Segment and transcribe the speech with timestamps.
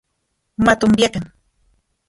[0.65, 1.21] Matonbiakan